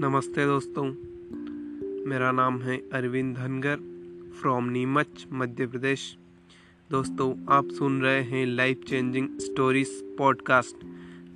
नमस्ते 0.00 0.46
दोस्तों। 0.46 0.84
मेरा 2.06 2.32
नाम 2.32 2.62
है 2.62 2.76
अरविंद 2.76 3.36
धनगर 3.36 3.76
फ्रॉम 4.40 4.64
नीमच, 4.64 5.26
मध्य 5.32 5.66
प्रदेश। 5.66 6.18
दोस्तों, 6.90 7.46
आप 7.48 7.68
सुन 7.68 8.02
रहे 8.02 8.22
हैं 8.22 8.46
लाइफ 8.46 8.80
चेंजिंग 8.88 9.38
स्टोरीज 9.38 9.88
पॉडकास्ट 10.18 10.76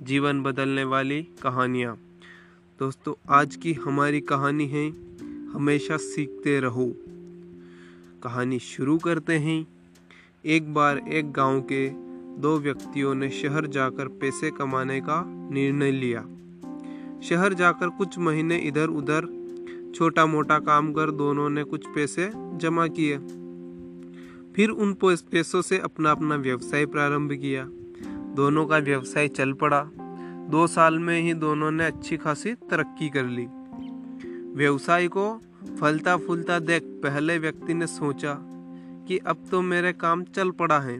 जीवन 0.03 0.43
बदलने 0.43 0.83
वाली 0.83 1.23
कहानियाँ। 1.23 1.99
दोस्तों, 2.79 3.13
आज 3.29 3.55
की 3.55 3.73
हमारी 3.73 4.21
कहानी 4.21 4.67
है, 4.67 4.89
हमेशा 5.49 5.97
सीखते 5.97 6.59
रहो। 6.59 6.93
कहानी 8.23 8.59
शुरू 8.59 8.97
करते 8.97 9.33
हैं। 9.33 9.67
एक 10.45 10.73
बार 10.73 10.97
एक 10.97 11.31
गाँव 11.31 11.61
के 11.61 11.89
दो 12.41 12.59
व्यक्तियों 12.59 13.15
ने 13.15 13.29
शहर 13.29 13.67
जाकर 13.67 14.07
पैसे 14.07 14.51
कमाने 14.51 15.01
का 15.01 15.23
निर्णय 15.51 15.91
लिया। 15.91 16.27
शहर 17.29 17.53
जाकर 17.53 17.89
कुछ 17.89 18.17
महीने 18.19 18.57
इधर 18.57 18.87
उधर 18.87 19.27
छोटा 19.95 20.25
मोटा 20.25 20.59
काम 20.59 20.93
कर 20.93 21.11
दोनों 21.11 21.49
ने 21.49 21.63
कुछ 21.63 21.87
पैसे 21.87 22.31
जमा 22.35 22.87
किए। 22.87 23.17
फिर 24.55 24.69
उन 24.69 24.93
पैसों 25.03 25.61
से 25.61 25.79
अपना 25.79 26.11
अपना 26.11 26.35
व्यवसाय 26.35 26.85
प्रारंभ 26.85 27.31
किया। 27.31 27.65
दोनों 28.35 28.65
का 28.65 28.77
व्यवसाय 28.77 29.27
चल 29.27 29.53
पड़ा। 29.53 29.89
दो 30.49 30.67
साल 30.67 30.99
में 30.99 31.21
ही 31.21 31.33
दोनों 31.33 31.71
ने 31.71 31.85
अच्छी 31.85 32.17
खासी 32.17 32.53
तरक्की 32.53 33.09
कर 33.09 33.25
ली। 33.25 33.47
व्यवसाय 34.55 35.07
को 35.07 35.41
फलता 35.79 36.17
फूलता 36.17 36.59
देख 36.59 36.83
पहले 36.83 37.37
व्यक्ति 37.37 37.73
ने 37.73 37.87
सोचा 37.87 38.37
कि 39.07 39.17
अब 39.17 39.45
तो 39.51 39.61
मेरे 39.61 39.93
काम 39.93 40.23
चल 40.23 40.51
पड़ा 40.51 40.79
है। 40.79 40.97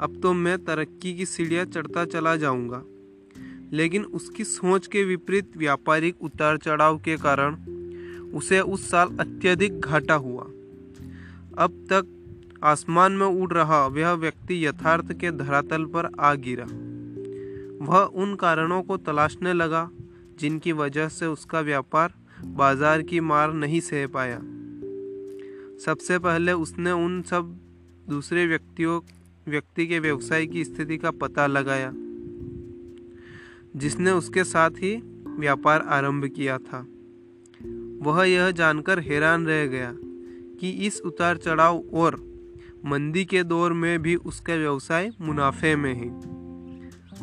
अब 0.00 0.20
तो 0.22 0.32
मैं 0.32 0.64
तरक्की 0.64 1.16
की 1.16 1.26
सीढ़ियाँ 1.26 1.64
चढ़ता 1.64 2.04
चला 2.04 2.36
जाऊँगा। 2.36 2.82
लेकिन 3.72 4.04
उसकी 4.04 4.44
सोच 4.44 4.86
के 4.86 5.04
विपरीत 5.04 5.56
व्यापारिक 5.56 6.22
उतार 6.22 6.56
चढ़ाव 6.56 6.98
के 6.98 7.16
कारण 7.16 7.56
उसे 8.34 8.60
उस 8.60 8.90
साल 8.90 9.16
अत्यधिक 9.20 9.80
घाटा 9.80 10.14
हुआ। 10.14 10.42
अब 11.58 11.86
तक 11.92 12.16
आसमान 12.62 13.12
में 13.12 13.26
उड़ 13.26 13.52
रहा 13.52 13.86
वह 13.86 14.12
व्यक्ति 14.12 14.66
यथार्थ 14.66 15.12
के 15.12 15.30
धरातल 15.30 15.84
पर 15.84 16.10
आ 16.20 16.34
गिरा। 16.34 16.64
वह 17.86 17.98
उन 17.98 18.34
कारणों 18.34 18.82
को 18.82 18.96
तलाशने 18.96 19.52
लगा 19.52 19.88
जिनकी 20.38 20.72
वजह 20.72 21.08
से 21.08 21.26
उसका 21.26 21.60
व्यापार 21.60 22.14
बाज़ार 22.44 23.02
की 23.02 23.20
मार 23.20 23.52
नहीं 23.52 23.80
सह 23.80 24.06
पाया। 24.06 24.38
सबसे 25.84 26.18
पहले 26.18 26.52
उसने 26.52 26.90
उन 26.90 27.22
सब 27.22 27.56
दूसरे 28.08 28.46
व्यक्तियों, 28.46 29.00
व्यक्ति 29.48 29.86
के 29.86 29.98
व्यवसाय 29.98 30.46
की 30.46 30.64
स्थिति 30.64 30.96
का 30.96 31.10
पता 31.10 31.46
लगाया। 31.46 31.92
जिसने 33.76 34.10
उसके 34.10 34.44
साथ 34.44 34.70
ही 34.70 35.02
व्यापार 35.38 35.80
आरंभ 35.80 36.24
किया 36.24 36.58
था। 36.58 36.86
वह 38.02 38.24
यह 38.24 38.50
जानकर 38.50 38.98
हैरान 38.98 39.46
रह 39.46 39.66
गया 39.66 39.94
कि 40.60 40.70
इस 40.70 41.00
उतार 41.00 41.36
चढ़ाव 41.36 41.78
और 41.78 42.16
मंदी 42.86 43.24
के 43.24 43.42
दौर 43.42 43.72
में 43.72 44.02
भी 44.02 44.16
उसका 44.16 44.54
व्यवसाय 44.54 45.10
मुनाफे 45.20 45.76
में 45.76 45.94
है। 45.94 46.40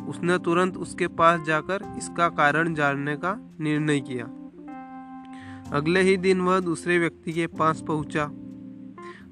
उसने 0.05 0.37
तुरंत 0.37 0.77
उसके 0.77 1.07
पास 1.07 1.41
जाकर 1.41 1.95
इसका 1.97 2.29
कारण 2.29 2.73
जानने 2.73 3.15
का 3.15 3.49
निर्णय 3.59 3.99
किया। 3.99 4.25
अगले 5.77 6.01
ही 6.01 6.17
दिन 6.17 6.41
वह 6.41 6.59
दूसरे 6.59 6.99
व्यक्ति 6.99 7.33
के 7.33 7.47
पास 7.47 7.83
पहुँचा। 7.87 8.29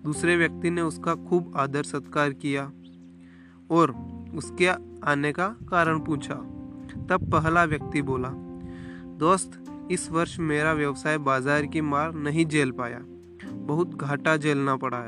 दूसरे 0.03 0.36
व्यक्ति 0.38 0.69
ने 0.69 0.81
उसका 0.81 1.16
खूब 1.16 1.53
आदर 1.55 1.83
सत्कार 1.83 2.33
किया 2.33 2.71
और 3.71 3.91
उसके 4.36 4.67
आने 5.08 5.31
का 5.31 5.47
कारण 5.47 5.99
पूछा। 5.99 6.55
तब 7.09 7.30
पहला 7.31 7.64
व्यक्ति 7.64 8.02
बोला, 8.02 8.30
दोस्त, 9.19 9.61
इस 9.91 10.10
वर्ष 10.11 10.39
मेरा 10.39 10.73
व्यवसाय 10.73 11.17
बाज़ार 11.17 11.65
की 11.65 11.82
मार 11.82 12.14
नहीं 12.14 12.45
झेल 12.45 12.71
पाया, 12.71 12.99
बहुत 13.65 13.95
घाटा 13.95 14.37
झेलना 14.37 14.76
पड़ा 14.76 15.02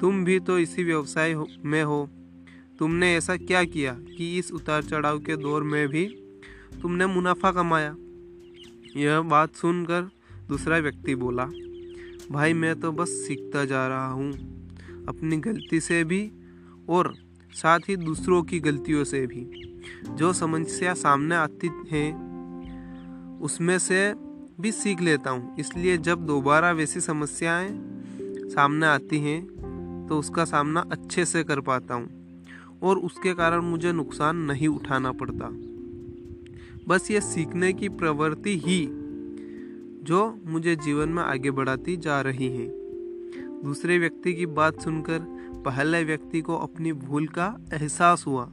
तुम 0.00 0.24
भी 0.24 0.38
तो 0.40 0.58
इसी 0.58 0.84
व्यवसाय 0.84 1.34
में 1.64 1.82
हो। 1.82 2.08
तुमने 2.78 3.14
ऐसा 3.16 3.36
क्या 3.36 3.64
किया 3.64 3.92
कि 4.16 4.38
इस 4.38 4.52
उतार 4.52 4.82
चढ़ाव 4.82 5.18
के 5.18 5.36
दौर 5.36 5.62
में 5.62 5.88
भी 5.88 6.04
तुमने 6.82 7.06
मुनाफा 7.06 7.50
कमाया? 7.52 7.94
यह 8.96 9.20
बात 9.20 9.54
सुनकर 9.54 10.10
दूसरा 10.48 10.78
व्यक्ति 10.78 11.14
बोला, 11.14 11.44
भाई, 12.32 12.52
मैं 12.52 12.74
तो 12.80 12.92
बस 12.92 13.08
सीखता 13.26 13.64
जा 13.64 13.86
रहा 13.88 14.10
हूँ, 14.12 14.32
अपनी 15.08 15.36
गलती 15.36 15.80
से 15.80 16.02
भी 16.04 16.30
और 16.88 17.14
साथ 17.52 17.88
ही 17.88 17.96
दूसरों 17.96 18.42
की 18.42 18.60
गलतियों 18.60 19.04
से 19.04 19.26
भी। 19.26 19.67
जो 20.08 20.32
समस्या 20.32 20.94
सामने 20.94 21.34
आती 21.34 21.70
है, 21.90 22.10
उसमें 23.38 23.78
से 23.78 24.14
भी 24.60 24.72
सीख 24.72 25.00
लेता 25.00 25.30
हूँ। 25.30 25.56
इसलिए 25.58 25.96
जब 25.98 26.26
दोबारा 26.26 26.70
वैसी 26.72 27.00
समस्याएँ 27.00 27.68
सामने 28.48 28.86
आती 28.86 29.18
हैं 29.18 30.06
तो 30.08 30.18
उसका 30.18 30.44
सामना 30.44 30.80
अच्छे 30.92 31.24
से 31.24 31.42
कर 31.44 31.60
पाता 31.60 31.94
हूँ 31.94 32.08
और 32.82 32.98
उसके 32.98 33.34
कारण 33.34 33.60
मुझे 33.60 33.92
नुकसान 33.92 34.36
नहीं 34.36 34.68
उठाना 34.68 35.12
पड़ता। 35.12 35.50
बस 36.88 37.10
ये 37.10 37.20
सीखने 37.20 37.72
की 37.72 37.88
प्रवृत्ति 37.88 38.56
ही 38.58 38.86
जो 40.02 40.38
मुझे 40.46 40.76
जीवन 40.76 41.08
में 41.08 41.22
आगे 41.22 41.50
बढ़ाती 41.50 41.96
जा 41.96 42.20
रही 42.20 42.48
है। 42.48 42.66
दूसरे 43.62 43.98
व्यक्ति 43.98 44.32
की 44.34 44.46
बात 44.46 44.80
सुनकर 44.80 45.18
पहले 45.64 46.04
व्यक्ति 46.04 46.40
को 46.40 46.56
अपनी 46.56 46.92
भूल 46.92 47.26
का 47.28 47.46
एहसास 47.74 48.24
हुआ। 48.26 48.48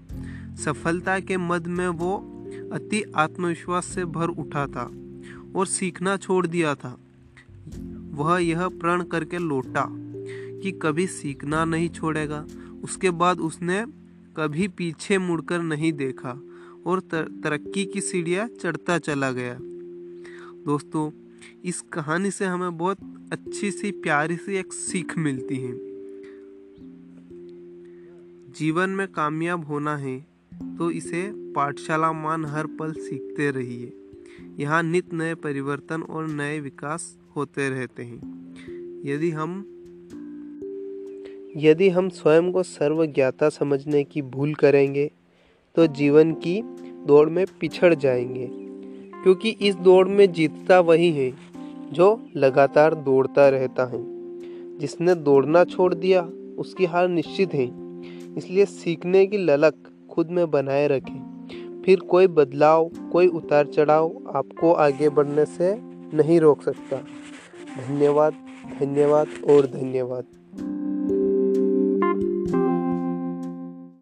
सफलता 0.56 1.20
के 1.20 1.38
मद 1.38 1.68
में 1.68 1.88
वो 1.88 2.18
अति 2.72 3.04
आत्मविश्वास 3.16 3.86
से 3.86 4.06
भर 4.06 4.28
उठा 4.28 4.68
था 4.68 4.92
और 5.56 5.66
सीखना 5.66 6.18
छोड़ 6.18 6.48
दिया 6.48 6.76
था। 6.76 6.98
वह 8.12 8.40
यह 8.40 8.68
प्रण 8.68 9.04
करके 9.04 9.38
लौटा 9.38 9.88
कि 10.62 10.80
कभी 10.82 11.08
सीखना 11.08 11.66
नहीं 11.66 11.90
छोड़ेगा। 11.90 12.46
उसके 12.84 13.10
बाद 13.10 13.40
उसने 13.40 13.86
कभी 14.38 14.68
पीछे 14.68 15.18
मुड़कर 15.18 15.62
नहीं 15.62 15.94
देखा 15.94 16.42
और 16.86 17.00
तरक्की 17.00 17.86
की 17.86 18.02
सीढ़ियाँ 18.02 18.48
चढ़ता 18.48 18.98
चला 18.98 19.32
गया। 19.32 19.58
दोस्तों, 20.66 21.12
इस 21.66 21.82
कहानी 21.82 22.32
से 22.32 22.46
हमें 22.46 22.78
बहुत 22.78 22.98
अच्छी 23.32 23.72
सी, 23.72 23.92
प्यारी 23.92 24.38
सी 24.38 24.56
एक 24.56 24.74
सीख 24.74 25.18
मिलती 25.18 25.58
है। 25.58 25.74
जीवन 28.52 28.90
में 28.90 29.08
कामयाब 29.08 29.66
होना 29.66 29.98
है। 29.98 30.35
तो 30.64 30.92
इसे 30.92 31.32
पाठशाला 31.36 32.14
मान 32.14 32.46
हर 32.46 32.66
पल 32.66 32.92
सीखते 32.92 33.52
रहिए। 33.52 33.94
यहाँ 34.60 34.84
नित 34.84 35.14
नए 35.14 35.36
परिवर्तन 35.36 36.02
और 36.02 36.28
नए 36.28 36.60
विकास 36.60 37.18
होते 37.36 37.70
रहते 37.70 38.04
हैं। 38.04 38.46
यदि 39.06 39.32
हम 39.32 39.72
यदि 41.58 41.90
हम 41.90 42.10
स्वयं 42.10 42.52
को 42.52 42.64
सर्वज्ञाता 42.64 43.50
समझने 43.50 44.04
की 44.04 44.22
भूल 44.22 44.54
करेंगे 44.54 45.12
तो 45.76 45.88
जीवन 45.88 46.32
की 46.32 46.62
दौड़ 47.06 47.30
में 47.30 47.46
पिछड़ 47.60 47.96
जाएँगे। 47.96 48.50
क्योंकि 49.24 49.50
इस 49.50 49.76
दौड़ 49.76 50.08
में 50.08 50.34
जीतता 50.34 50.80
वही 50.80 51.12
है, 51.12 51.34
जो 51.92 52.30
लगातार 52.36 52.96
दौड़ता 52.96 53.50
रहता 53.50 53.86
है। 53.86 54.04
जिसने 54.78 55.16
दौड़ना 55.16 55.64
छोड़ 55.64 55.96
दिया, 55.96 56.22
उसकी 56.58 56.86
हार 56.86 57.08
निश्चित 57.08 57.54
है। 57.54 57.66
इसलिए 58.38 58.66
सीखने 58.66 59.26
की 59.26 59.38
ललक 59.38 59.74
खुद 60.16 60.32
में 60.32 60.52
बनाए 60.52 60.88
रखें। 60.88 61.82
फिर 61.86 62.00
कोई 62.00 62.28
बदलाव, 62.28 62.92
कोई 63.12 63.28
उतार 63.28 63.66
चढ़ाव 63.66 64.32
आपको 64.36 64.74
आगे 64.74 65.10
बढ़ने 65.10 65.46
से 65.46 65.76
नहीं 66.18 66.40
रोक 66.40 66.62
सकता। 66.62 66.98
धन्यवाद 67.88 68.34
धन्यवाद 68.80 69.28
और 69.50 69.66
धन्यवाद। 69.66 70.26